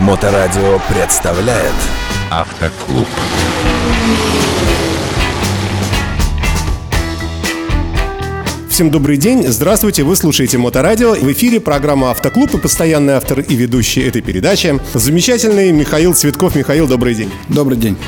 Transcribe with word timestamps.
Моторадио 0.00 0.80
представляет 0.88 1.74
Автоклуб. 2.30 3.06
Всем 8.70 8.90
добрый 8.90 9.18
день, 9.18 9.46
здравствуйте, 9.46 10.02
вы 10.02 10.16
слушаете 10.16 10.56
Моторадио. 10.56 11.12
В 11.12 11.30
эфире 11.32 11.60
программа 11.60 12.12
«Автоклуб» 12.12 12.54
и 12.54 12.56
постоянный 12.56 13.12
автор 13.12 13.40
и 13.40 13.54
ведущий 13.54 14.00
этой 14.00 14.22
передачи 14.22 14.80
замечательный 14.94 15.70
Михаил 15.70 16.14
Цветков. 16.14 16.56
Михаил, 16.56 16.88
добрый 16.88 17.14
день. 17.14 17.30
Добрый 17.48 17.76
день. 17.76 17.98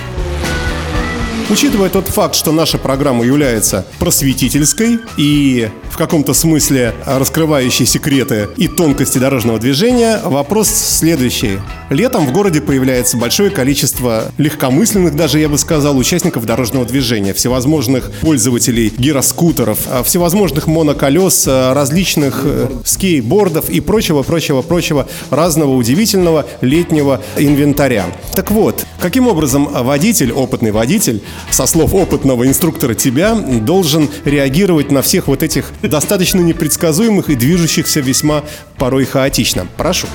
Учитывая 1.50 1.90
тот 1.90 2.09
факт, 2.09 2.34
что 2.34 2.52
наша 2.52 2.79
программа 2.79 3.27
является 3.27 3.86
просветительской 3.98 4.98
и 5.18 5.68
в 5.93 5.98
каком-то 5.98 6.32
смысле 6.32 6.95
раскрывающей 7.04 7.84
секреты 7.84 8.48
и 8.56 8.66
тонкости 8.66 9.18
дорожного 9.18 9.59
движения, 9.59 10.20
вопрос 10.24 10.69
следующий. 10.69 11.59
Летом 11.91 12.27
в 12.27 12.33
городе 12.33 12.62
появляется 12.62 13.19
большое 13.19 13.50
количество 13.50 14.24
легкомысленных, 14.38 15.14
даже 15.14 15.38
я 15.38 15.50
бы 15.50 15.59
сказал, 15.59 15.98
участников 15.98 16.47
дорожного 16.47 16.86
движения, 16.86 17.34
всевозможных 17.34 18.10
пользователей 18.23 18.91
гироскутеров, 18.97 19.80
а, 19.86 20.02
всевозможных 20.02 20.66
моноколес, 20.66 21.45
а, 21.47 21.74
различных 21.74 22.41
э, 22.45 22.69
скейтбордов 22.86 23.69
и 23.69 23.80
прочего, 23.80 24.22
прочего, 24.22 24.62
прочего 24.62 25.06
разного 25.28 25.74
удивительного 25.74 26.47
летнего 26.62 27.20
инвентаря. 27.36 28.06
Так 28.34 28.50
вот, 28.50 28.86
каким 28.98 29.28
образом 29.28 29.69
водитель, 29.70 30.33
опытный 30.33 30.70
водитель, 30.70 31.20
со 31.50 31.66
слов 31.66 31.92
опытного 31.92 32.47
инструктора 32.47 32.95
тебя, 32.95 33.34
должен 33.34 34.09
реагировать 34.24 34.91
на 34.91 35.02
всех 35.02 35.28
вот 35.28 35.42
этих 35.42 35.70
достаточно 35.88 36.41
непредсказуемых 36.41 37.30
и 37.30 37.34
движущихся 37.34 38.00
весьма 38.00 38.45
порой 38.78 39.04
хаотично? 39.04 39.66
Прошу. 39.77 40.06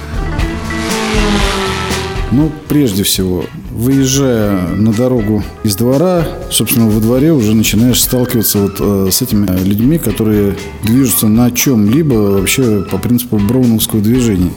Ну, 2.32 2.52
прежде 2.68 3.04
всего, 3.04 3.46
выезжая 3.72 4.68
на 4.76 4.92
дорогу 4.92 5.44
из 5.64 5.76
двора, 5.76 6.28
собственно, 6.52 6.90
во 6.90 7.00
дворе 7.00 7.32
уже 7.32 7.56
начинаешь 7.56 8.02
сталкиваться 8.02 8.60
вот 8.60 8.76
э, 8.80 9.10
с 9.12 9.22
этими 9.22 9.48
людьми, 9.64 9.98
которые 9.98 10.58
движутся 10.84 11.28
на 11.28 11.52
чем-либо 11.52 12.14
вообще 12.14 12.86
по 12.92 12.98
принципу 12.98 13.38
броуновского 13.38 14.02
движения. 14.02 14.52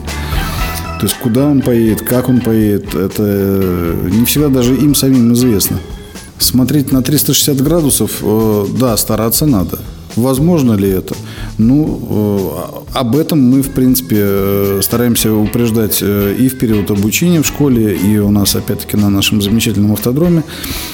То 0.99 1.05
есть, 1.05 1.17
куда 1.17 1.47
он 1.47 1.61
поедет, 1.61 2.01
как 2.01 2.27
он 2.27 2.41
поедет, 2.41 2.93
это 2.93 3.95
не 4.11 4.25
всегда 4.25 4.49
даже 4.49 4.75
им 4.75 4.93
самим 4.93 5.33
известно. 5.33 5.79
Смотреть 6.37 6.91
на 6.91 7.01
360 7.01 7.61
градусов, 7.61 8.11
э, 8.21 8.65
да, 8.77 8.97
стараться 8.97 9.45
надо. 9.45 9.79
Возможно 10.15 10.73
ли 10.73 10.89
это? 10.89 11.15
Ну, 11.57 12.83
э, 12.93 12.97
об 12.97 13.15
этом 13.15 13.39
мы, 13.39 13.61
в 13.61 13.71
принципе, 13.71 14.17
э, 14.19 14.79
стараемся 14.83 15.33
упреждать 15.33 15.99
э, 16.01 16.35
и 16.37 16.49
в 16.49 16.57
период 16.57 16.91
обучения 16.91 17.41
в 17.41 17.47
школе, 17.47 17.95
и 17.95 18.17
у 18.17 18.31
нас, 18.31 18.55
опять-таки, 18.55 18.97
на 18.97 19.09
нашем 19.09 19.41
замечательном 19.41 19.93
автодроме. 19.93 20.43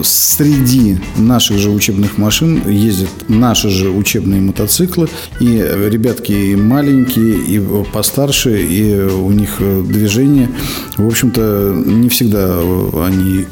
Среди 0.01 0.97
наших 1.17 1.57
же 1.57 1.69
учебных 1.69 2.17
машин 2.17 2.61
ездят 2.69 3.09
наши 3.27 3.69
же 3.69 3.89
учебные 3.89 4.41
мотоциклы, 4.41 5.09
и 5.39 5.45
ребятки 5.89 6.31
и 6.31 6.55
маленькие, 6.55 7.37
и 7.37 7.61
постарше, 7.91 8.61
и 8.61 8.99
у 8.99 9.31
них 9.31 9.59
движение, 9.59 10.49
в 10.97 11.07
общем-то, 11.07 11.73
не 11.85 12.09
всегда 12.09 12.59
они 13.05 13.45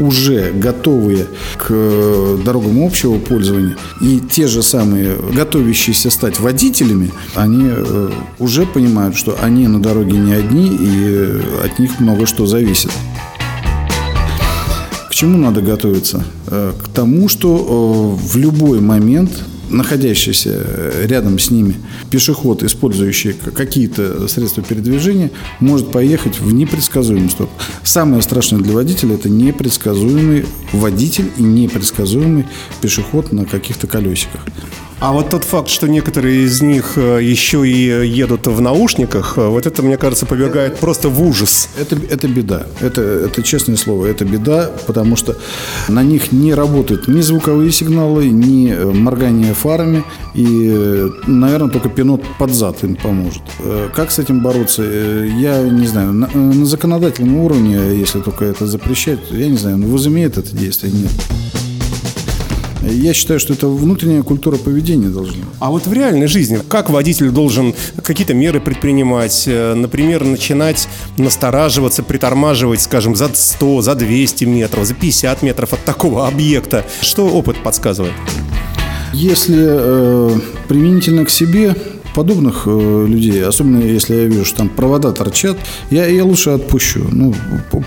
уже 0.00 0.50
готовые 0.52 1.26
к 1.56 1.66
э, 1.68 2.38
дорогам 2.44 2.82
общего 2.82 3.18
пользования, 3.18 3.76
и 4.00 4.18
те 4.18 4.46
же 4.46 4.62
самые 4.62 5.16
готовящиеся 5.34 6.10
стать 6.10 6.40
водителями, 6.40 7.12
они 7.34 7.66
э, 7.66 8.10
уже 8.38 8.66
понимают, 8.66 9.14
что 9.14 9.36
они 9.42 9.68
на 9.68 9.80
дороге 9.80 10.16
не 10.16 10.32
одни, 10.32 10.68
и 10.68 11.04
э, 11.04 11.40
от 11.64 11.78
них 11.78 12.00
много 12.00 12.26
что 12.26 12.46
зависит. 12.46 12.90
К 15.08 15.14
чему 15.14 15.36
надо 15.36 15.60
готовиться? 15.60 16.24
К 16.46 16.88
тому, 16.94 17.28
что 17.28 18.16
в 18.16 18.36
любой 18.36 18.80
момент 18.80 19.30
находящийся 19.70 20.64
рядом 21.04 21.38
с 21.38 21.50
ними 21.50 21.76
пешеход, 22.10 22.62
использующий 22.62 23.32
какие-то 23.32 24.28
средства 24.28 24.62
передвижения, 24.62 25.30
может 25.60 25.90
поехать 25.90 26.38
в 26.40 26.52
непредсказуемую 26.52 27.30
сторону. 27.30 27.54
Самое 27.82 28.22
страшное 28.22 28.60
для 28.60 28.74
водителя– 28.74 29.14
это 29.16 29.28
непредсказуемый 29.28 30.46
водитель 30.72 31.30
и 31.36 31.42
непредсказуемый 31.42 32.46
пешеход 32.80 33.32
на 33.32 33.44
каких-то 33.44 33.86
колесиках. 33.86 34.40
А 35.00 35.12
вот 35.12 35.30
тот 35.30 35.44
факт, 35.44 35.70
что 35.70 35.88
некоторые 35.88 36.44
из 36.44 36.60
них 36.60 36.92
э, 36.96 37.20
еще 37.22 37.66
и 37.66 38.06
едут 38.06 38.46
в 38.46 38.60
наушниках, 38.60 39.38
э, 39.38 39.48
вот 39.48 39.64
это, 39.64 39.82
мне 39.82 39.96
кажется, 39.96 40.26
побегает 40.26 40.76
просто 40.76 41.08
в 41.08 41.22
ужас. 41.22 41.70
Это, 41.78 41.96
это 42.10 42.28
беда. 42.28 42.66
Это, 42.82 43.00
это 43.00 43.42
честное 43.42 43.76
слово, 43.76 44.06
это 44.06 44.26
беда, 44.26 44.70
потому 44.86 45.16
что 45.16 45.38
на 45.88 46.02
них 46.02 46.32
не 46.32 46.52
работают 46.52 47.08
ни 47.08 47.22
звуковые 47.22 47.72
сигналы, 47.72 48.28
ни 48.28 48.70
э, 48.70 48.84
моргание 48.84 49.54
фарами. 49.60 50.04
И, 50.34 51.08
наверное, 51.26 51.70
только 51.70 51.88
пинот 51.88 52.22
под 52.38 52.50
зад 52.50 52.82
им 52.84 52.96
поможет. 52.96 53.42
Как 53.94 54.10
с 54.10 54.18
этим 54.18 54.42
бороться? 54.42 54.82
Я 54.82 55.62
не 55.62 55.86
знаю. 55.86 56.12
На, 56.12 56.28
на 56.28 56.66
законодательном 56.66 57.36
уровне, 57.36 57.76
если 57.98 58.20
только 58.20 58.44
это 58.44 58.66
запрещать, 58.66 59.20
я 59.30 59.48
не 59.48 59.56
знаю, 59.56 59.78
возымеет 59.90 60.38
это 60.38 60.56
действие, 60.56 60.92
нет. 60.92 61.12
Я 62.82 63.12
считаю, 63.12 63.38
что 63.38 63.52
это 63.52 63.68
внутренняя 63.68 64.22
культура 64.22 64.56
поведения 64.56 65.08
должна. 65.08 65.44
А 65.58 65.70
вот 65.70 65.86
в 65.86 65.92
реальной 65.92 66.26
жизни, 66.26 66.58
как 66.68 66.88
водитель 66.88 67.30
должен 67.30 67.74
какие-то 68.02 68.32
меры 68.32 68.60
предпринимать? 68.60 69.44
Э, 69.46 69.74
например, 69.74 70.24
начинать 70.24 70.88
настораживаться, 71.18 72.02
притормаживать, 72.02 72.80
скажем, 72.80 73.16
за 73.16 73.30
100, 73.32 73.82
за 73.82 73.94
200 73.94 74.44
метров, 74.44 74.86
за 74.86 74.94
50 74.94 75.42
метров 75.42 75.74
от 75.74 75.84
такого 75.84 76.26
объекта. 76.26 76.86
Что 77.02 77.26
опыт 77.26 77.62
подсказывает? 77.62 78.14
Если 79.12 79.58
э, 79.58 80.30
применительно 80.68 81.24
к 81.24 81.30
себе, 81.30 81.74
подобных 82.14 82.64
э, 82.66 83.06
людей, 83.06 83.44
особенно 83.44 83.82
если 83.82 84.14
я 84.14 84.24
вижу, 84.24 84.44
что 84.44 84.58
там 84.58 84.68
провода 84.68 85.12
торчат, 85.12 85.58
я, 85.90 86.06
я 86.06 86.24
лучше 86.24 86.50
отпущу. 86.50 87.06
Ну, 87.10 87.34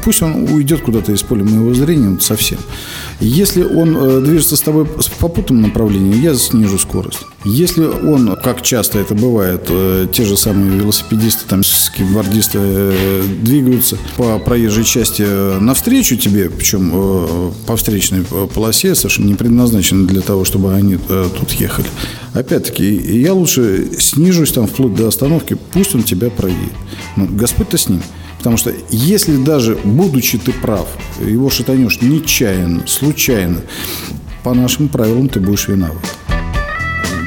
пусть 0.03 0.22
он 0.22 0.51
уйдет 0.51 0.81
куда-то 0.81 1.11
из 1.11 1.22
поля 1.23 1.44
моего 1.44 1.73
зрения 1.73 2.17
совсем. 2.19 2.59
Если 3.19 3.63
он 3.63 3.95
э, 3.95 4.22
движется 4.22 4.56
с 4.56 4.61
тобой 4.61 4.85
в 4.85 5.11
попутном 5.19 5.61
направлении, 5.61 6.22
я 6.22 6.35
снижу 6.35 6.78
скорость. 6.78 7.19
Если 7.45 7.85
он, 7.85 8.35
как 8.41 8.61
часто 8.61 9.00
это 9.00 9.16
бывает, 9.16 9.66
э, 9.69 10.07
те 10.11 10.23
же 10.23 10.38
самые 10.38 10.78
велосипедисты, 10.78 11.45
там, 11.47 11.63
скейтбордисты 11.63 12.59
э, 12.61 13.23
двигаются 13.41 13.97
по 14.17 14.40
проезжей 14.40 14.84
части 14.84 15.23
э, 15.25 15.59
навстречу 15.59 16.16
тебе, 16.16 16.50
причем 16.50 16.91
э, 16.94 17.51
по 17.66 17.75
встречной 17.75 18.23
полосе, 18.53 18.95
совершенно 18.95 19.28
не 19.28 19.35
предназначены 19.35 20.07
для 20.07 20.22
того, 20.22 20.45
чтобы 20.45 20.73
они 20.73 20.97
э, 21.09 21.29
тут 21.38 21.51
ехали. 21.51 21.88
Опять-таки, 22.34 22.86
я 23.20 23.34
лучше 23.34 23.90
снижусь 24.00 24.52
там 24.52 24.68
вплоть 24.68 24.96
до 24.96 25.08
остановки, 25.08 25.58
пусть 25.72 25.94
он 25.94 26.04
тебя 26.04 26.30
проедет. 26.30 26.74
Ну, 27.16 27.28
Господь-то 27.28 27.78
с 27.78 27.90
ним. 27.90 28.02
Потому 28.40 28.58
что 28.58 28.74
если 28.90 29.38
даже, 29.38 29.78
будучи 29.84 30.38
ты 30.38 30.52
прав, 30.52 30.88
его 31.26 31.50
шатанешь 31.50 32.02
нечаянно, 32.02 32.86
случайно, 32.88 33.62
по 34.44 34.54
нашим 34.54 34.90
правилам 34.90 35.30
ты 35.30 35.40
будешь 35.40 35.68
виноват. 35.68 35.96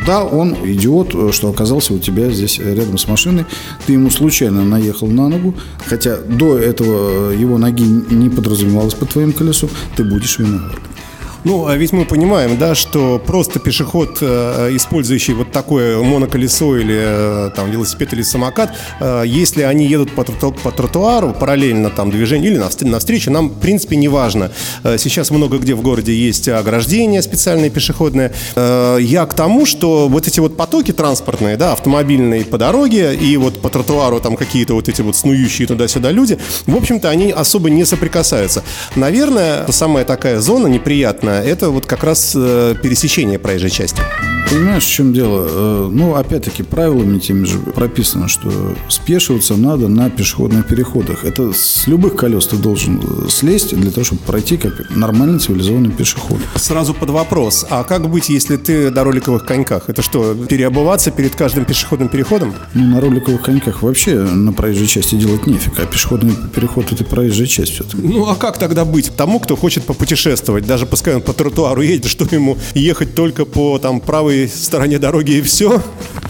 Да, 0.06 0.22
он 0.22 0.54
идиот, 0.64 1.34
что 1.34 1.48
оказался 1.48 1.92
у 1.94 1.98
тебя 1.98 2.30
здесь 2.30 2.58
рядом 2.58 2.98
с 2.98 3.08
машиной. 3.08 3.44
Ты 3.86 3.94
ему 3.94 4.10
случайно 4.10 4.64
наехал 4.64 5.08
на 5.08 5.28
ногу, 5.28 5.54
хотя 5.84 6.18
до 6.18 6.56
этого 6.58 7.30
его 7.32 7.58
ноги 7.58 7.82
не 7.82 8.28
подразумевалось 8.28 8.94
под 8.94 9.10
твоим 9.10 9.32
колесом, 9.32 9.68
ты 9.96 10.04
будешь 10.04 10.38
виноват. 10.38 10.78
Ну, 11.46 11.68
а 11.68 11.76
ведь 11.76 11.92
мы 11.92 12.04
понимаем, 12.04 12.58
да, 12.58 12.74
что 12.74 13.22
просто 13.24 13.60
пешеход, 13.60 14.18
э, 14.20 14.70
использующий 14.72 15.32
вот 15.32 15.52
такое 15.52 16.02
моноколесо 16.02 16.76
или 16.76 16.96
э, 16.98 17.50
там 17.54 17.70
велосипед 17.70 18.12
или 18.14 18.22
самокат, 18.22 18.74
э, 18.98 19.22
если 19.24 19.62
они 19.62 19.86
едут 19.86 20.10
по, 20.10 20.24
по 20.24 20.72
тротуару, 20.72 21.32
параллельно 21.32 21.90
там 21.90 22.10
движению 22.10 22.50
или 22.50 22.84
навстречу, 22.88 23.30
нам, 23.30 23.50
в 23.50 23.60
принципе, 23.60 23.94
не 23.94 24.08
важно. 24.08 24.50
Сейчас 24.82 25.30
много 25.30 25.58
где 25.58 25.76
в 25.76 25.82
городе 25.82 26.12
есть 26.12 26.48
ограждения 26.48 27.22
специальные 27.22 27.70
пешеходные. 27.70 28.32
Я 28.56 29.24
к 29.26 29.34
тому, 29.34 29.66
что 29.66 30.08
вот 30.08 30.26
эти 30.26 30.40
вот 30.40 30.56
потоки 30.56 30.92
транспортные, 30.92 31.56
да, 31.56 31.74
автомобильные 31.74 32.44
по 32.44 32.58
дороге 32.58 33.14
и 33.14 33.36
вот 33.36 33.60
по 33.60 33.68
тротуару 33.68 34.18
там 34.18 34.34
какие-то 34.34 34.74
вот 34.74 34.88
эти 34.88 35.00
вот 35.00 35.14
снующие 35.14 35.68
туда-сюда 35.68 36.10
люди, 36.10 36.38
в 36.66 36.76
общем-то, 36.76 37.08
они 37.08 37.30
особо 37.30 37.70
не 37.70 37.84
соприкасаются. 37.84 38.64
Наверное, 38.96 39.64
самая 39.70 40.04
такая 40.04 40.40
зона 40.40 40.66
неприятная 40.66 41.35
это 41.42 41.70
вот 41.70 41.86
как 41.86 42.04
раз 42.04 42.32
э, 42.34 42.74
пересечение 42.82 43.38
проезжей 43.38 43.70
части. 43.70 44.00
Понимаешь, 44.48 44.84
в 44.84 44.90
чем 44.90 45.12
дело? 45.12 45.46
Э, 45.48 45.88
ну, 45.90 46.14
опять-таки, 46.14 46.62
правилами 46.62 47.18
теми 47.18 47.44
же 47.44 47.58
прописано, 47.58 48.28
что 48.28 48.76
спешиваться 48.88 49.56
надо 49.56 49.88
на 49.88 50.08
пешеходных 50.08 50.66
переходах. 50.68 51.24
Это 51.24 51.52
с 51.52 51.86
любых 51.88 52.14
колес 52.14 52.46
ты 52.46 52.56
должен 52.56 53.00
э, 53.02 53.28
слезть 53.28 53.76
для 53.76 53.90
того, 53.90 54.04
чтобы 54.04 54.22
пройти 54.22 54.56
как 54.56 54.90
нормальный 54.94 55.40
цивилизованный 55.40 55.90
пешеход. 55.90 56.38
Сразу 56.54 56.94
под 56.94 57.10
вопрос. 57.10 57.66
А 57.70 57.82
как 57.82 58.08
быть, 58.08 58.28
если 58.28 58.56
ты 58.56 58.90
на 58.90 59.02
роликовых 59.02 59.44
коньках? 59.44 59.88
Это 59.88 60.02
что, 60.02 60.34
переобуваться 60.34 61.10
перед 61.10 61.34
каждым 61.34 61.64
пешеходным 61.64 62.08
переходом? 62.08 62.54
Ну, 62.72 62.86
на 62.86 63.00
роликовых 63.00 63.42
коньках 63.42 63.82
вообще 63.82 64.14
на 64.22 64.52
проезжей 64.52 64.86
части 64.86 65.16
делать 65.16 65.46
нефиг, 65.48 65.72
а 65.78 65.86
пешеходный 65.86 66.34
переход– 66.54 66.86
это 66.92 67.04
проезжая 67.04 67.48
часть 67.48 67.72
все-таки. 67.72 67.98
Ну, 68.00 68.28
а 68.28 68.36
как 68.36 68.58
тогда 68.58 68.84
быть? 68.84 69.10
Тому, 69.16 69.40
кто 69.40 69.56
хочет 69.56 69.84
попутешествовать, 69.84 70.66
даже 70.66 70.86
пускай 70.86 71.16
он 71.16 71.22
по 71.22 71.32
тротуару 71.32 71.82
едет, 71.82 72.06
что 72.10 72.26
ему 72.32 72.56
ехать 72.74 73.14
только 73.16 73.44
по 73.44 73.78
там 73.78 74.00
правой 74.00 74.35
правой 74.36 74.48
стороне 74.48 74.98
дороги 74.98 75.32
и 75.32 75.42
все. 75.42 75.82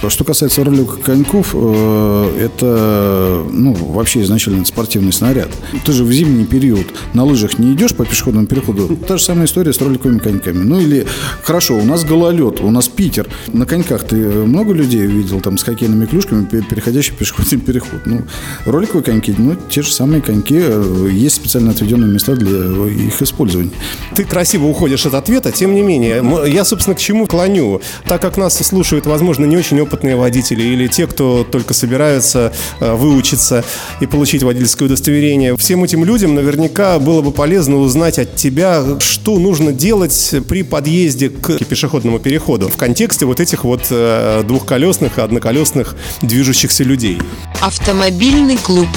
Что 0.09 0.25
касается 0.25 0.65
роликовых 0.65 1.01
коньков, 1.01 1.51
э, 1.55 2.39
это 2.41 3.45
ну, 3.51 3.73
вообще 3.75 4.23
изначально 4.23 4.65
спортивный 4.65 5.13
снаряд. 5.13 5.51
Ты 5.85 5.93
же 5.93 6.05
в 6.05 6.13
зимний 6.13 6.45
период 6.45 6.87
на 7.15 7.25
лыжах 7.25 7.59
не 7.59 7.73
идешь 7.73 7.95
по 7.95 8.05
пешеходному 8.05 8.47
переходу. 8.47 8.97
Та 8.97 9.17
же 9.17 9.25
самая 9.25 9.47
история 9.47 9.73
с 9.73 9.81
роликовыми 9.81 10.19
коньками. 10.19 10.63
Ну 10.63 10.81
или, 10.81 11.07
хорошо, 11.43 11.77
у 11.77 11.85
нас 11.85 12.05
гололед, 12.05 12.61
у 12.61 12.71
нас 12.71 12.89
Питер. 12.89 13.29
На 13.49 13.67
коньках 13.67 14.05
ты 14.05 14.17
много 14.17 14.73
людей 14.73 15.07
увидел 15.07 15.41
там 15.41 15.59
с 15.59 15.63
хоккейными 15.63 16.07
клюшками, 16.07 16.45
переходящих 16.45 17.17
пешеходный 17.17 17.59
переход. 17.59 18.01
Ну, 18.07 18.23
роликовые 18.65 19.03
коньки, 19.03 19.35
ну, 19.37 19.57
те 19.69 19.83
же 19.83 19.93
самые 19.93 20.23
коньки. 20.23 20.59
Э, 20.59 21.09
есть 21.11 21.37
специально 21.37 21.71
отведенные 21.71 22.13
места 22.13 22.35
для 22.35 22.87
их 22.87 23.21
использования. 23.23 23.71
Ты 24.15 24.25
красиво 24.25 24.67
уходишь 24.67 25.07
от 25.07 25.15
ответа, 25.15 25.53
тем 25.53 25.75
не 25.75 25.83
менее. 25.83 26.23
Я, 26.47 26.65
собственно, 26.65 26.95
к 26.95 26.99
чему 26.99 27.27
клоню? 27.27 27.81
Так 28.07 28.23
как 28.23 28.37
нас 28.37 28.57
слушают, 28.59 29.07
возможно, 29.07 29.45
не 29.45 29.57
очень 29.57 29.81
опытные 29.87 30.17
водители 30.17 30.63
или 30.63 30.87
те, 30.89 31.07
кто 31.07 31.45
только 31.45 31.75
собираются 31.75 32.53
э, 32.81 32.95
выучиться 32.95 33.65
и 34.01 34.07
получить 34.07 34.43
водительское 34.43 34.87
удостоверение, 34.87 35.57
всем 35.57 35.85
этим 35.85 36.05
людям 36.05 36.35
наверняка 36.35 36.99
было 36.99 37.23
бы 37.23 37.33
полезно 37.33 37.77
узнать 37.77 38.19
от 38.19 38.37
тебя, 38.37 38.85
что 39.01 39.39
нужно 39.39 39.73
делать 39.73 40.35
при 40.49 40.63
подъезде 40.63 41.31
к 41.31 41.65
пешеходному 41.65 42.19
переходу 42.19 42.69
в 42.69 42.77
контексте 42.77 43.27
вот 43.27 43.41
этих 43.41 43.65
вот 43.65 43.87
э, 43.91 44.43
двухколесных 44.47 45.19
и 45.19 45.21
одноколесных 45.21 45.97
движущихся 46.23 46.85
людей. 46.85 47.19
Автомобильный 47.61 48.57
клуб. 48.57 48.89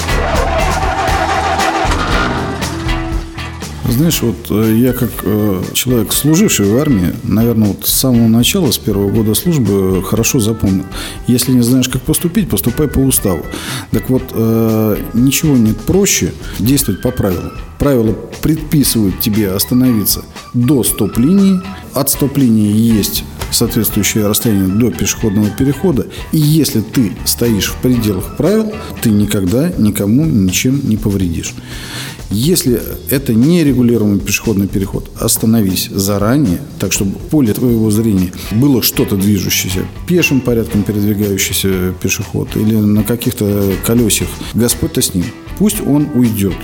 Знаешь, 3.90 4.22
вот 4.22 4.36
э, 4.50 4.76
я 4.78 4.92
как 4.92 5.10
э, 5.24 5.62
человек, 5.72 6.12
служивший 6.12 6.66
в 6.66 6.76
армии, 6.78 7.12
наверное, 7.24 7.68
вот 7.68 7.86
с 7.86 7.92
самого 7.92 8.28
начала, 8.28 8.70
с 8.70 8.78
первого 8.78 9.10
года 9.10 9.34
службы, 9.34 9.98
э, 9.98 10.02
хорошо 10.02 10.38
запомнил. 10.38 10.84
Если 11.26 11.52
не 11.52 11.62
знаешь, 11.62 11.88
как 11.88 12.02
поступить, 12.02 12.48
поступай 12.48 12.86
по 12.88 13.00
уставу. 13.00 13.44
Так 13.90 14.08
вот, 14.08 14.22
ничего 15.14 15.56
нет 15.56 15.76
проще 15.78 16.32
действовать 16.58 17.02
по 17.02 17.10
правилам. 17.10 17.52
Правила 17.78 18.12
предписывают 18.40 19.20
тебе 19.20 19.50
остановиться 19.50 20.24
до 20.54 20.84
стоп-линии. 20.84 21.60
От 21.92 22.10
стоп-линии 22.10 22.72
есть 22.72 23.24
соответствующее 23.52 24.26
расстояние 24.26 24.68
до 24.68 24.90
пешеходного 24.90 25.50
перехода. 25.50 26.06
И 26.32 26.38
если 26.38 26.80
ты 26.80 27.12
стоишь 27.24 27.70
в 27.70 27.76
пределах 27.76 28.36
правил, 28.36 28.72
ты 29.02 29.10
никогда 29.10 29.70
никому 29.78 30.24
ничем 30.24 30.80
не 30.88 30.96
повредишь. 30.96 31.54
Если 32.30 32.80
это 33.10 33.34
не 33.34 33.64
регулируемый 33.64 34.20
пешеходный 34.20 34.68
переход, 34.68 35.10
остановись 35.18 35.88
заранее, 35.90 36.60
так 36.78 36.92
чтобы 36.92 37.18
поле 37.18 37.52
твоего 37.52 37.90
зрения 37.90 38.32
было 38.52 38.82
что-то 38.82 39.16
движущееся, 39.16 39.80
пешим 40.06 40.40
порядком 40.40 40.84
передвигающийся 40.84 41.92
пешеход 42.00 42.56
или 42.56 42.76
на 42.76 43.02
каких-то 43.02 43.72
колесах. 43.84 44.28
Господь-то 44.54 45.02
с 45.02 45.12
ним. 45.12 45.24
Пусть 45.58 45.80
он 45.84 46.08
уйдет 46.14 46.54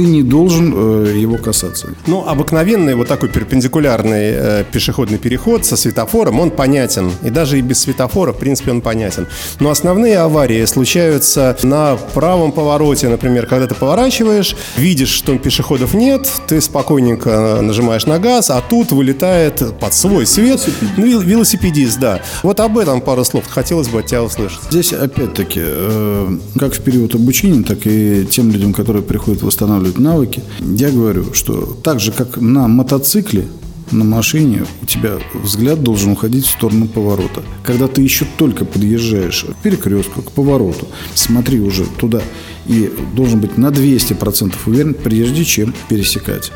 ты 0.00 0.06
не 0.06 0.22
должен 0.22 0.72
э, 0.74 1.14
его 1.14 1.36
касаться. 1.36 1.88
Ну, 2.06 2.26
обыкновенный 2.26 2.94
вот 2.94 3.06
такой 3.06 3.28
перпендикулярный 3.28 4.30
э, 4.32 4.64
пешеходный 4.72 5.18
переход 5.18 5.66
со 5.66 5.76
светофором, 5.76 6.40
он 6.40 6.50
понятен. 6.50 7.12
И 7.22 7.28
даже 7.28 7.58
и 7.58 7.60
без 7.60 7.80
светофора, 7.80 8.32
в 8.32 8.38
принципе, 8.38 8.70
он 8.70 8.80
понятен. 8.80 9.26
Но 9.58 9.68
основные 9.68 10.16
аварии 10.20 10.64
случаются 10.64 11.54
на 11.62 11.98
правом 12.14 12.52
повороте, 12.52 13.08
например, 13.08 13.44
когда 13.44 13.66
ты 13.66 13.74
поворачиваешь, 13.74 14.56
видишь, 14.78 15.10
что 15.10 15.36
пешеходов 15.36 15.92
нет, 15.92 16.26
ты 16.46 16.62
спокойненько 16.62 17.58
нажимаешь 17.60 18.06
на 18.06 18.18
газ, 18.18 18.48
а 18.48 18.62
тут 18.66 18.92
вылетает 18.92 19.78
под 19.78 19.92
свой 19.92 20.24
свет 20.24 20.66
ну, 20.96 21.20
велосипедист, 21.20 22.00
да. 22.00 22.22
Вот 22.42 22.58
об 22.60 22.78
этом 22.78 23.02
пару 23.02 23.22
слов 23.26 23.44
хотелось 23.46 23.88
бы 23.88 23.98
от 23.98 24.06
тебя 24.06 24.22
услышать. 24.22 24.60
Здесь, 24.70 24.94
опять-таки, 24.94 25.60
э, 25.62 26.38
как 26.58 26.72
в 26.72 26.80
период 26.80 27.14
обучения, 27.14 27.62
так 27.62 27.80
и 27.84 28.26
тем 28.30 28.50
людям, 28.50 28.72
которые 28.72 29.02
приходят 29.02 29.42
восстанавливать 29.42 29.89
осваивают 29.90 29.98
навыки. 29.98 30.42
Я 30.60 30.90
говорю, 30.90 31.34
что 31.34 31.76
так 31.82 32.00
же, 32.00 32.12
как 32.12 32.36
на 32.36 32.68
мотоцикле, 32.68 33.46
на 33.90 34.04
машине 34.04 34.64
у 34.82 34.86
тебя 34.86 35.18
взгляд 35.42 35.82
должен 35.82 36.12
уходить 36.12 36.46
в 36.46 36.50
сторону 36.50 36.86
поворота. 36.86 37.42
Когда 37.64 37.88
ты 37.88 38.02
еще 38.02 38.24
только 38.36 38.64
подъезжаешь 38.64 39.44
к 39.44 39.62
перекрестку, 39.62 40.22
к 40.22 40.30
повороту, 40.30 40.86
смотри 41.14 41.60
уже 41.60 41.84
туда 41.98 42.22
и 42.66 42.90
должен 43.16 43.40
быть 43.40 43.58
на 43.58 43.70
200% 43.70 44.54
уверен, 44.66 44.94
прежде 44.94 45.44
чем 45.44 45.74
пересекать 45.88 46.52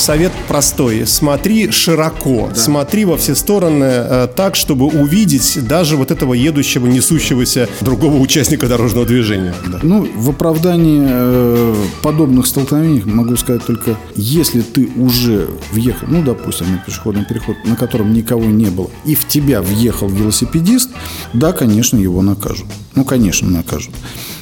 совет 0.00 0.32
простой. 0.48 1.06
Смотри 1.06 1.70
широко, 1.70 2.48
да. 2.48 2.54
смотри 2.54 3.04
во 3.04 3.16
все 3.16 3.34
стороны 3.34 3.84
э, 3.84 4.28
так, 4.34 4.56
чтобы 4.56 4.86
увидеть 4.86 5.58
даже 5.66 5.96
вот 5.96 6.10
этого 6.10 6.34
едущего, 6.34 6.86
несущегося 6.86 7.68
другого 7.80 8.16
участника 8.16 8.66
дорожного 8.66 9.06
движения. 9.06 9.54
Да. 9.70 9.78
Ну, 9.82 10.08
в 10.16 10.30
оправдании 10.30 11.06
э, 11.08 11.74
подобных 12.02 12.46
столкновений 12.46 13.02
могу 13.04 13.36
сказать 13.36 13.64
только, 13.64 13.96
если 14.16 14.62
ты 14.62 14.88
уже 14.96 15.48
въехал, 15.72 16.06
ну, 16.08 16.22
допустим, 16.22 16.72
на 16.72 16.78
пешеходный 16.78 17.24
переход, 17.24 17.56
на 17.64 17.76
котором 17.76 18.12
никого 18.12 18.44
не 18.44 18.66
было, 18.66 18.90
и 19.04 19.14
в 19.14 19.28
тебя 19.28 19.60
въехал 19.62 20.08
велосипедист, 20.08 20.90
да, 21.32 21.52
конечно, 21.52 21.98
его 21.98 22.22
накажут. 22.22 22.66
Ну, 22.94 23.04
конечно, 23.04 23.48
накажут. 23.50 23.94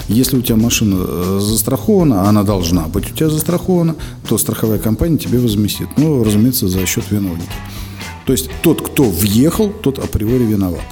Если 0.09 0.39
у 0.39 0.43
тебя 0.43 0.57
машина 0.57 0.97
э, 1.01 1.39
застрахована, 1.41 2.23
а 2.23 2.29
она 2.31 2.43
должна 2.43 2.87
быть 2.89 3.11
у 3.11 3.15
тебя 3.15 3.29
застрахована, 3.29 3.95
то 4.27 4.39
страховая 4.39 4.79
компания 4.79 5.19
тебе 5.19 5.39
возместит. 5.49 5.89
Ну, 5.97 6.23
разумеется, 6.23 6.69
за 6.69 6.85
счет 6.87 7.11
виновника. 7.11 7.53
То 8.27 8.33
есть 8.33 8.51
тот, 8.63 8.83
кто 8.83 9.05
въехал, 9.05 9.71
тот 9.71 9.99
априори 9.99 10.45
виноват. 10.45 10.83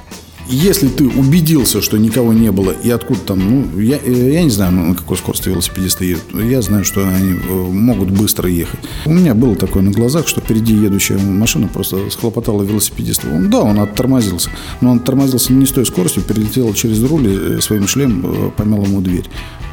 Если 0.49 0.87
ты 0.87 1.05
убедился, 1.07 1.81
что 1.81 1.97
никого 1.97 2.31
не 2.31 2.51
было, 2.53 2.71
и 2.71 2.89
откуда 2.89 3.19
там, 3.19 3.39
ну, 3.39 3.79
я, 3.79 3.97
я 3.97 4.43
не 4.43 4.49
знаю, 4.49 4.71
на 4.71 4.95
какой 4.95 5.17
скорости 5.17 5.49
велосипедисты 5.49 6.05
едут. 6.05 6.23
Я 6.33 6.61
знаю, 6.61 6.85
что 6.85 7.05
они 7.05 7.33
э, 7.33 7.53
могут 7.53 8.11
быстро 8.11 8.49
ехать. 8.49 8.79
У 9.05 9.13
меня 9.13 9.35
было 9.35 9.57
такое 9.57 9.83
на 9.83 9.91
глазах, 9.91 10.25
что 10.25 10.39
впереди 10.39 10.73
едущая 10.73 11.17
машина 11.17 11.67
просто 11.67 12.09
схлопотала 12.09 12.63
велосипедиста. 12.63 13.27
Он, 13.27 13.49
да, 13.49 13.59
он 13.59 13.77
оттормозился. 13.77 14.49
Но 14.79 14.91
он 14.91 14.99
оттормозился 14.99 15.51
не 15.51 15.65
с 15.65 15.71
той 15.71 15.85
скоростью, 15.85 16.23
перелетел 16.23 16.73
через 16.73 17.03
руль 17.03 17.57
и 17.57 17.61
своим 17.61 17.85
шлем 17.85 18.25
э, 18.25 18.51
помял 18.55 18.85
ему 18.85 19.01
дверь. 19.01 19.25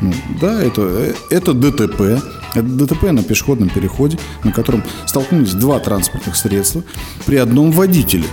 Ну, 0.05 0.13
да, 0.39 0.63
это, 0.63 0.83
э, 0.83 1.15
это 1.31 1.55
ДТП. 1.55 2.23
Это 2.55 2.63
ДТП 2.63 3.05
на 3.05 3.23
пешеходном 3.23 3.71
переходе, 3.71 4.19
на 4.45 4.53
котором 4.53 4.85
столкнулись 5.07 5.55
два 5.55 5.81
транспортных 5.81 6.37
средства 6.37 6.83
при 7.25 7.37
одном 7.37 7.71
водителе. 7.71 8.27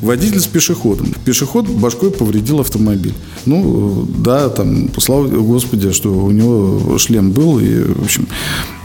Водитель 0.00 0.40
с 0.40 0.46
пешеходом. 0.46 1.12
Пешеход 1.24 1.68
башкой 1.68 2.10
повредил 2.10 2.60
автомобиль. 2.60 3.14
Ну, 3.46 4.06
да, 4.18 4.48
там, 4.48 4.90
слава 4.98 5.26
Господи, 5.26 5.92
что 5.92 6.12
у 6.12 6.30
него 6.30 6.98
шлем 6.98 7.32
был. 7.32 7.58
И, 7.58 7.82
в 7.82 8.04
общем, 8.04 8.26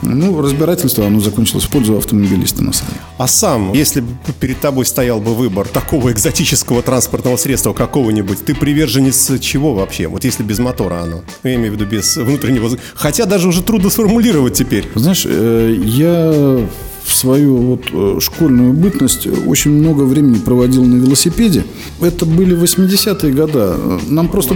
ну, 0.02 0.42
разбирательство, 0.42 1.06
оно 1.06 1.20
закончилось 1.20 1.66
в 1.66 1.70
пользу 1.70 1.98
автомобилиста 1.98 2.64
на 2.64 2.74
самом 2.74 2.92
деле. 2.92 3.02
А 3.18 3.28
сам, 3.28 3.74
если 3.74 4.02
бы 4.02 4.10
перед 4.40 4.60
тобой 4.60 4.86
стоял 4.86 5.20
бы 5.20 5.34
выбор 5.34 5.68
такого 5.68 6.12
экзотического 6.12 6.82
транспортного 6.82 7.38
средства 7.38 7.74
какого-нибудь, 7.74 8.46
ты 8.46 8.56
приверженец 8.56 9.32
чего 9.40 9.74
вообще? 9.74 10.08
Вот 10.08 10.24
если 10.24 10.44
без 10.44 10.60
мотора 10.60 11.02
оно. 11.02 11.24
Ну, 11.44 11.50
я 11.50 11.56
имею 11.56 11.72
в 11.72 11.76
виду 11.76 11.86
без 11.86 12.18
внутреннего... 12.18 12.70
Хотя 12.96 13.26
даже 13.26 13.48
уже 13.48 13.62
трудно 13.64 13.90
сформулировать 13.90 14.54
теперь. 14.54 14.88
Знаешь, 14.96 15.26
э, 15.26 15.76
я 15.84 16.68
в 17.06 17.14
свою 17.14 17.58
вот 17.58 17.82
э, 17.92 18.20
школьную 18.20 18.74
бытность 18.74 19.28
очень 19.46 19.72
много 19.72 20.04
времени 20.04 20.38
проводил 20.38 20.84
на 20.84 20.96
велосипеде. 20.96 21.64
Это 22.02 22.26
были 22.26 22.58
80-е 22.58 23.32
годы. 23.32 24.00
Нам 24.08 24.28
просто, 24.28 24.56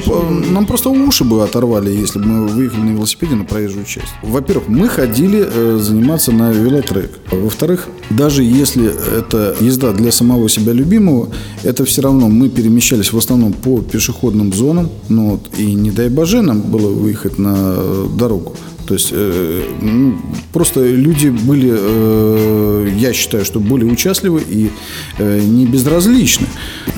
нам 0.50 0.66
просто 0.66 0.90
уши 0.90 1.24
бы 1.24 1.44
оторвали, 1.44 1.92
если 1.92 2.20
бы 2.20 2.26
мы 2.26 2.48
выехали 2.48 2.82
на 2.82 2.90
велосипеде 2.92 3.36
на 3.36 3.46
проезжую 3.46 3.86
часть. 3.86 4.08
Во-первых, 4.24 4.68
мы 4.68 4.90
ходили 4.90 5.46
э, 5.46 5.78
заниматься 5.80 6.32
на 6.32 6.52
велотрек. 6.52 7.12
Во-вторых, 7.32 7.88
даже 8.10 8.44
если 8.44 8.92
это 9.20 9.56
езда 9.60 9.94
для 9.94 10.12
самого 10.12 10.50
себя 10.50 10.74
любимого, 10.74 11.30
это 11.64 11.86
все 11.86 12.02
равно 12.02 12.30
мы 12.30 12.50
перемещались 12.50 13.14
в 13.14 13.18
основном 13.18 13.54
по 13.54 13.82
пешеходным 13.82 14.54
зонам. 14.54 14.90
Ну, 15.08 15.32
вот, 15.32 15.50
и 15.60 15.74
не 15.74 15.92
дай 15.92 16.10
боже 16.10 16.42
нам 16.42 16.62
было 16.62 16.90
выехать 16.92 17.38
на 17.38 17.76
дорогу 18.18 18.56
То 18.90 18.96
есть 18.96 19.10
э, 19.12 19.66
ну, 19.82 20.18
просто 20.52 20.84
люди 20.84 21.28
были, 21.28 21.72
э, 21.72 22.90
я 22.98 23.14
считаю, 23.14 23.46
что 23.46 23.60
более 23.60 23.86
участливы 23.86 24.42
и 24.42 24.72
э, 25.20 25.42
не 25.42 25.68
безразличны. 25.68 26.48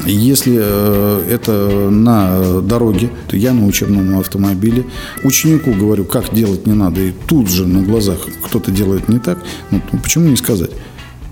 Если 0.06 0.58
э, 0.58 1.26
это 1.30 1.90
на 1.90 2.62
дороге, 2.62 3.10
то 3.28 3.36
я 3.36 3.52
на 3.52 3.66
учебном 3.66 4.18
автомобиле 4.18 4.86
ученику 5.26 5.74
говорю, 5.74 6.06
как 6.06 6.34
делать 6.34 6.66
не 6.66 6.76
надо, 6.76 7.02
и 7.02 7.12
тут 7.28 7.50
же 7.50 7.68
на 7.68 7.82
глазах 7.82 8.20
кто-то 8.46 8.72
делает 8.72 9.10
не 9.10 9.20
так, 9.20 9.44
ну, 9.70 9.82
почему 10.02 10.30
не 10.30 10.38
сказать? 10.38 10.72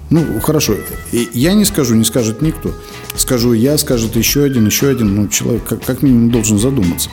Ну, 0.10 0.40
хорошо. 0.40 0.76
Я 1.12 1.54
не 1.54 1.66
скажу, 1.66 1.96
не 1.96 2.04
скажет 2.04 2.42
никто. 2.42 2.74
Скажу 3.16 3.54
я, 3.54 3.78
скажет 3.78 4.16
еще 4.16 4.44
один, 4.44 4.66
еще 4.66 4.90
один. 4.90 5.16
Ну, 5.16 5.28
человек 5.28 5.64
как, 5.66 5.84
как 5.84 6.02
минимум 6.02 6.32
должен 6.32 6.58
задуматься. 6.58 7.10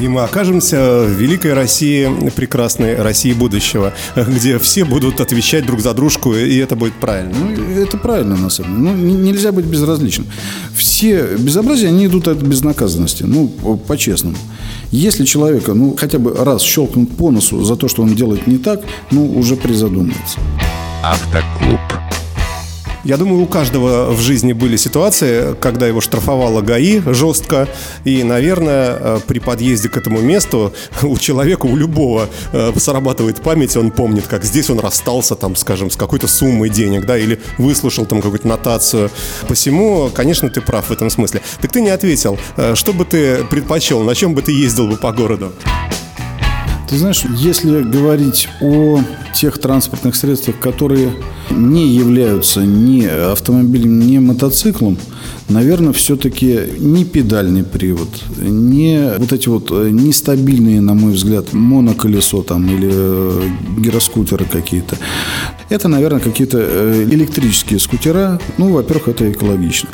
И 0.00 0.06
мы 0.06 0.22
окажемся 0.22 1.04
в 1.04 1.10
великой 1.10 1.54
России, 1.54 2.08
прекрасной 2.36 2.96
России 2.96 3.32
будущего, 3.32 3.92
где 4.14 4.58
все 4.58 4.84
будут 4.84 5.20
отвечать 5.20 5.66
друг 5.66 5.80
за 5.80 5.94
дружку, 5.94 6.34
и 6.34 6.56
это 6.58 6.76
будет 6.76 6.94
правильно. 6.94 7.34
Ну, 7.36 7.80
это 7.80 7.96
правильно, 7.96 8.36
на 8.36 8.50
самом 8.50 8.84
деле. 8.84 8.96
Ну, 8.96 9.18
нельзя 9.18 9.52
быть 9.52 9.64
безразличным. 9.64 10.26
Все 10.74 11.36
безобразия, 11.36 11.88
они 11.88 12.06
идут 12.06 12.28
от 12.28 12.38
безнаказанности. 12.38 13.24
Ну, 13.24 13.48
по-честному. 13.86 14.36
Если 14.92 15.24
человека, 15.24 15.74
ну, 15.74 15.96
хотя 15.98 16.18
бы 16.18 16.34
раз 16.34 16.62
щелкнут 16.62 17.16
по 17.16 17.30
носу 17.30 17.64
за 17.64 17.76
то, 17.76 17.88
что 17.88 18.02
он 18.02 18.14
делает 18.14 18.46
не 18.46 18.58
так, 18.58 18.82
ну, 19.10 19.38
уже 19.38 19.56
призадумывается. 19.56 20.38
Автоклуб. 21.02 21.99
Я 23.02 23.16
думаю, 23.16 23.42
у 23.42 23.46
каждого 23.46 24.10
в 24.10 24.20
жизни 24.20 24.52
были 24.52 24.76
ситуации, 24.76 25.54
когда 25.58 25.86
его 25.86 26.02
штрафовала 26.02 26.60
ГАИ 26.60 27.00
жестко. 27.06 27.66
И, 28.04 28.22
наверное, 28.22 28.96
э, 29.00 29.20
при 29.26 29.38
подъезде 29.38 29.88
к 29.88 29.96
этому 29.96 30.20
месту 30.20 30.74
у 31.02 31.16
человека, 31.16 31.64
у 31.64 31.76
любого 31.76 32.28
э, 32.52 32.72
срабатывает 32.76 33.40
память, 33.40 33.74
он 33.76 33.90
помнит, 33.90 34.26
как 34.26 34.44
здесь 34.44 34.68
он 34.68 34.80
расстался, 34.80 35.34
там, 35.34 35.56
скажем, 35.56 35.90
с 35.90 35.96
какой-то 35.96 36.28
суммой 36.28 36.68
денег, 36.68 37.06
да, 37.06 37.16
или 37.16 37.40
выслушал 37.56 38.04
там 38.04 38.20
какую-то 38.20 38.46
нотацию. 38.46 39.10
Посему, 39.48 40.10
конечно, 40.14 40.50
ты 40.50 40.60
прав 40.60 40.88
в 40.88 40.92
этом 40.92 41.08
смысле. 41.08 41.40
Так 41.62 41.72
ты 41.72 41.80
не 41.80 41.90
ответил. 41.90 42.38
Э, 42.56 42.74
что 42.74 42.92
бы 42.92 43.06
ты 43.06 43.44
предпочел, 43.44 44.02
на 44.02 44.14
чем 44.14 44.34
бы 44.34 44.42
ты 44.42 44.52
ездил 44.52 44.86
бы 44.86 44.98
по 44.98 45.12
городу? 45.12 45.52
Ты 46.90 46.98
знаешь, 46.98 47.22
если 47.36 47.82
говорить 47.82 48.48
о 48.60 48.98
тех 49.32 49.58
транспортных 49.58 50.16
средствах, 50.16 50.58
которые 50.58 51.12
не 51.50 51.86
являются 51.86 52.62
ни 52.62 53.04
автомобилем, 53.04 54.00
ни 54.00 54.18
мотоциклом, 54.18 54.98
наверное, 55.48 55.92
все-таки 55.92 56.58
не 56.78 57.04
педальный 57.04 57.62
привод, 57.62 58.08
не 58.38 59.12
вот 59.18 59.32
эти 59.32 59.48
вот 59.48 59.70
э, 59.70 59.90
нестабильные, 59.90 60.80
на 60.80 60.94
мой 60.94 61.12
взгляд, 61.12 61.52
моноколесо 61.52 62.42
там 62.42 62.66
или 62.66 62.90
э, 62.90 63.48
гироскутеры 63.78 64.44
какие-то. 64.44 64.96
Это, 65.68 65.86
наверное, 65.86 66.20
какие-то 66.20 66.58
э, 66.60 67.04
электрические 67.08 67.78
скутера. 67.78 68.40
Ну, 68.58 68.72
во-первых, 68.72 69.08
это 69.08 69.30
экологично. 69.30 69.88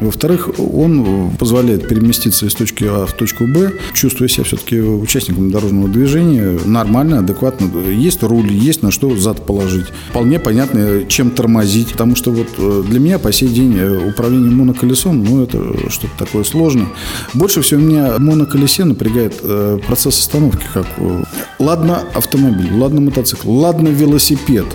Во-вторых, 0.00 0.50
он 0.58 1.30
позволяет 1.38 1.86
переместиться 1.88 2.46
из 2.46 2.54
точки 2.54 2.84
А 2.84 3.06
в 3.06 3.12
точку 3.12 3.46
Б, 3.46 3.72
чувствуя 3.92 4.28
себя 4.28 4.44
все-таки 4.44 4.80
участником 4.80 5.52
дорожного 5.52 5.88
движения 5.88 6.39
нормально, 6.64 7.20
адекватно. 7.20 7.70
Есть 7.90 8.22
руль, 8.22 8.52
есть 8.52 8.82
на 8.82 8.90
что 8.90 9.16
зад 9.16 9.46
положить. 9.46 9.86
Вполне 10.10 10.38
понятно, 10.38 11.04
чем 11.08 11.30
тормозить. 11.30 11.92
Потому 11.92 12.16
что 12.16 12.30
вот 12.30 12.86
для 12.86 13.00
меня 13.00 13.18
по 13.18 13.32
сей 13.32 13.48
день 13.48 13.78
управление 14.08 14.50
моноколесом 14.50 15.22
ну, 15.22 15.42
это 15.42 15.90
что-то 15.90 16.12
такое 16.18 16.44
сложное. 16.44 16.88
Больше 17.34 17.62
всего 17.62 17.80
меня 17.80 18.14
моноколесе 18.18 18.84
напрягает 18.84 19.34
э, 19.42 19.78
процесс 19.86 20.18
остановки. 20.18 20.64
Как, 20.72 20.86
э, 20.96 21.24
ладно 21.58 22.04
автомобиль, 22.14 22.72
ладно 22.72 23.00
мотоцикл, 23.00 23.50
ладно 23.50 23.88
велосипед, 23.88 24.66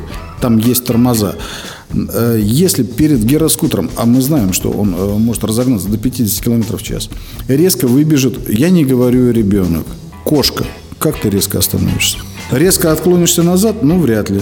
там 0.41 0.57
есть 0.57 0.85
тормоза. 0.85 1.35
Э, 1.93 2.39
если 2.41 2.83
перед 2.83 3.23
гироскутером, 3.23 3.89
а 3.95 4.05
мы 4.05 4.21
знаем, 4.21 4.53
что 4.53 4.71
он 4.71 4.95
э, 4.95 5.17
может 5.17 5.43
разогнаться 5.43 5.87
до 5.89 5.97
50 5.97 6.43
км 6.43 6.77
в 6.77 6.83
час, 6.83 7.09
резко 7.47 7.87
выбежит, 7.87 8.49
я 8.49 8.69
не 8.69 8.85
говорю 8.85 9.31
ребенок, 9.31 9.85
кошка, 10.23 10.65
как 11.05 11.19
ты 11.19 11.29
резко 11.29 11.59
остановишься? 11.59 12.17
Резко 12.49 12.91
отклонишься 12.91 13.43
назад? 13.43 13.83
Ну, 13.83 13.99
вряд 13.99 14.31
ли 14.31 14.41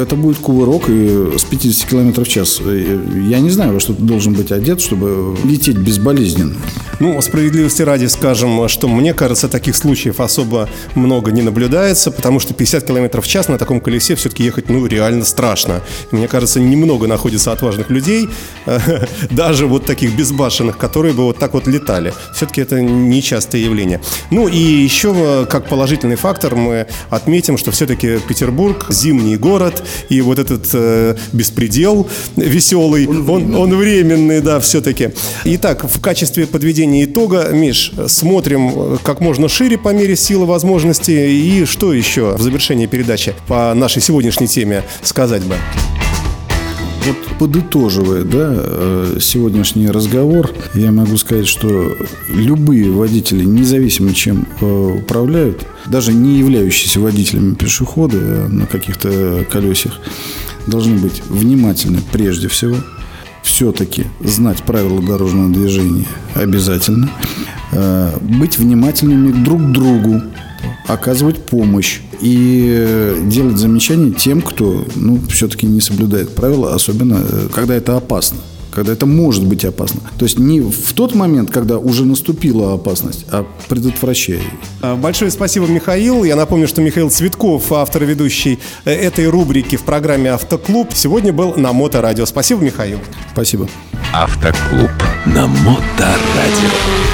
это 0.00 0.14
будет 0.14 0.38
кувырок 0.38 0.88
и 0.88 1.36
с 1.36 1.42
50 1.42 1.90
км 1.90 2.22
в 2.22 2.28
час. 2.28 2.60
Я 2.60 3.40
не 3.40 3.50
знаю, 3.50 3.72
во 3.72 3.80
что 3.80 3.94
ты 3.94 4.02
должен 4.02 4.32
быть 4.32 4.52
одет, 4.52 4.80
чтобы 4.80 5.36
лететь 5.42 5.76
безболезненно. 5.76 6.54
Ну, 7.00 7.20
справедливости 7.22 7.82
ради 7.82 8.06
скажем, 8.06 8.68
что 8.68 8.88
мне 8.88 9.14
кажется, 9.14 9.48
таких 9.48 9.76
случаев 9.76 10.20
особо 10.20 10.68
много 10.94 11.30
не 11.30 11.42
наблюдается, 11.42 12.10
потому 12.10 12.40
что 12.40 12.54
50 12.54 12.84
км 12.84 13.20
в 13.20 13.26
час 13.26 13.48
на 13.48 13.58
таком 13.58 13.80
колесе 13.80 14.14
все-таки 14.14 14.44
ехать, 14.44 14.68
ну, 14.68 14.86
реально 14.86 15.24
страшно. 15.24 15.82
мне 16.10 16.28
кажется, 16.28 16.60
немного 16.60 17.06
находится 17.06 17.52
отважных 17.52 17.90
людей, 17.90 18.28
даже 19.30 19.66
вот 19.66 19.84
таких 19.84 20.16
безбашенных, 20.16 20.78
которые 20.78 21.12
бы 21.14 21.24
вот 21.24 21.38
так 21.38 21.54
вот 21.54 21.66
летали. 21.66 22.12
Все-таки 22.34 22.60
это 22.60 22.80
нечастое 22.80 23.60
явление. 23.60 24.00
Ну, 24.30 24.48
и 24.48 24.58
еще 24.58 25.46
как 25.48 25.68
положительный 25.68 26.16
фактор 26.16 26.54
мы 26.54 26.86
отметим, 27.10 27.58
что 27.58 27.70
все-таки 27.70 28.18
Петербург, 28.18 28.86
зимний 28.90 29.36
город, 29.36 29.58
город, 29.58 29.82
и 30.08 30.20
вот 30.20 30.38
этот 30.38 30.68
э, 30.72 31.16
беспредел 31.32 32.08
веселый, 32.36 33.06
он, 33.06 33.28
он, 33.28 33.54
он 33.54 33.76
временный, 33.76 34.40
да, 34.40 34.60
все-таки. 34.60 35.10
Итак, 35.44 35.84
в 35.84 36.00
качестве 36.00 36.46
подведения 36.46 36.87
итога, 36.96 37.48
Миш, 37.52 37.92
смотрим 38.06 38.70
э, 38.74 38.96
как 39.02 39.20
можно 39.20 39.48
шире 39.48 39.78
по 39.78 39.90
мере 39.90 40.16
силы 40.16 40.46
возможностей, 40.46 41.30
и 41.30 41.64
что 41.64 41.92
еще 41.92 42.36
в 42.36 42.42
завершении 42.42 42.86
передачи 42.86 43.34
по 43.46 43.72
нашей 43.74 44.02
сегодняшней 44.02 44.48
теме 44.48 44.84
сказать 45.02 45.42
бы? 45.44 45.54
Вот 47.08 47.16
подытоживая 47.38 48.22
да, 48.24 48.52
э, 48.54 49.18
сегодняшний 49.20 49.88
разговор, 49.88 50.50
я 50.74 50.92
могу 50.92 51.16
сказать, 51.16 51.46
что 51.46 51.96
любые 52.28 52.90
водители, 52.90 53.44
независимо 53.44 54.12
чем 54.12 54.46
э, 54.60 54.98
управляют, 55.00 55.64
даже 55.86 56.12
не 56.12 56.38
являющиеся 56.38 57.00
водителями 57.00 57.54
пешехода 57.54 58.18
э, 58.18 58.48
на 58.48 58.66
каких-то 58.66 59.46
колесах, 59.50 59.98
должны 60.66 60.96
быть 60.98 61.22
внимательны 61.28 62.00
прежде 62.12 62.48
всего, 62.48 62.76
все-таки 63.48 64.04
знать 64.20 64.62
правила 64.62 65.02
дорожного 65.02 65.52
движения 65.52 66.06
обязательно, 66.34 67.10
быть 68.20 68.58
внимательными 68.58 69.42
друг 69.42 69.60
к 69.62 69.72
другу, 69.72 70.22
оказывать 70.86 71.44
помощь 71.44 72.00
и 72.20 72.66
э, 72.70 73.22
делать 73.26 73.58
замечания 73.58 74.10
тем, 74.10 74.42
кто 74.42 74.84
ну, 74.96 75.20
все-таки 75.28 75.66
не 75.66 75.80
соблюдает 75.80 76.34
правила, 76.34 76.74
особенно 76.74 77.20
э, 77.20 77.48
когда 77.54 77.74
это 77.74 77.96
опасно 77.96 78.38
когда 78.78 78.92
это 78.92 79.06
может 79.06 79.44
быть 79.44 79.64
опасно. 79.64 80.00
То 80.18 80.24
есть 80.24 80.38
не 80.38 80.60
в 80.60 80.92
тот 80.92 81.12
момент, 81.12 81.50
когда 81.50 81.78
уже 81.78 82.04
наступила 82.04 82.74
опасность, 82.74 83.24
а 83.28 83.44
предотвращая 83.68 84.38
ее. 84.38 84.94
Большое 84.94 85.32
спасибо, 85.32 85.66
Михаил. 85.66 86.22
Я 86.22 86.36
напомню, 86.36 86.68
что 86.68 86.80
Михаил 86.80 87.10
Цветков, 87.10 87.72
автор 87.72 88.04
и 88.04 88.06
ведущий 88.06 88.60
э, 88.84 88.92
этой 88.92 89.26
рубрики 89.26 89.74
в 89.74 89.82
программе 89.82 90.30
«Автоклуб», 90.30 90.94
сегодня 90.94 91.32
был 91.32 91.54
на 91.56 91.72
Моторадио. 91.72 92.24
Спасибо, 92.24 92.62
Михаил. 92.62 93.00
Спасибо. 93.32 93.68
«Автоклуб» 94.12 94.92
на 95.26 95.48
Моторадио. 95.48 97.07